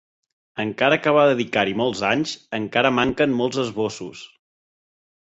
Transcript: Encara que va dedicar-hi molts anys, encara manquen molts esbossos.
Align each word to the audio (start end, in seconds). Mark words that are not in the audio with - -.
Encara 0.61 0.97
que 1.01 1.11
va 1.17 1.25
dedicar-hi 1.31 1.75
molts 1.81 2.01
anys, 2.11 2.33
encara 2.61 2.93
manquen 3.01 3.37
molts 3.43 3.61
esbossos. 3.65 4.23